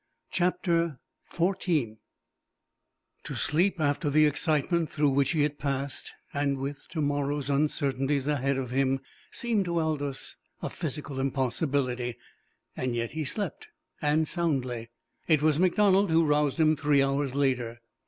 CHAPTER 0.31 0.99
XIV 1.31 1.97
To 3.25 3.35
sleep 3.35 3.79
after 3.79 4.09
the 4.09 4.25
excitement 4.25 4.89
through 4.89 5.11
which 5.11 5.29
he 5.33 5.43
had 5.43 5.59
passed, 5.59 6.13
and 6.33 6.57
with 6.57 6.87
to 6.89 7.01
morrow's 7.01 7.51
uncertainties 7.51 8.25
ahead 8.25 8.57
of 8.57 8.71
him, 8.71 9.01
seemed 9.29 9.65
to 9.65 9.77
Aldous 9.79 10.37
a 10.59 10.71
physical 10.71 11.19
impossibility. 11.19 12.15
Yet 12.75 13.11
he 13.11 13.23
slept, 13.25 13.67
and 14.01 14.27
soundly. 14.27 14.89
It 15.27 15.43
was 15.43 15.59
MacDonald 15.59 16.09
who 16.09 16.25
roused 16.25 16.59
him 16.59 16.75
three 16.75 17.03
hours 17.03 17.35
later. 17.35 17.79